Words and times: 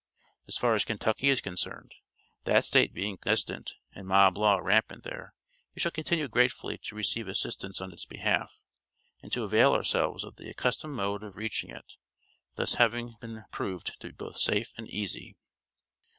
As 0.47 0.57
far 0.57 0.73
as 0.73 0.83
Kentucky 0.83 1.29
is 1.29 1.41
concerned, 1.41 1.93
that 2.45 2.65
State 2.65 2.91
being 2.91 3.19
distant, 3.21 3.75
and 3.93 4.07
mob 4.07 4.35
law 4.35 4.55
rampant 4.57 5.03
there, 5.03 5.35
we 5.75 5.79
shall 5.79 5.91
continue 5.91 6.27
gratefully 6.27 6.79
to 6.79 6.95
receive 6.95 7.27
assistance 7.27 7.79
on 7.79 7.93
its 7.93 8.05
behalf, 8.05 8.51
and 9.21 9.31
to 9.31 9.43
avail 9.43 9.73
ourselves 9.75 10.23
of 10.23 10.37
the 10.37 10.49
accustomed 10.49 10.95
mode 10.95 11.21
of 11.23 11.35
reaching 11.35 11.69
it, 11.69 11.93
this 12.55 12.73
having 12.73 13.13
been 13.21 13.43
proved 13.51 13.95
to 14.01 14.07
be 14.07 14.13
both 14.13 14.37
safe 14.39 14.73
and 14.75 14.89
easy. 14.89 15.37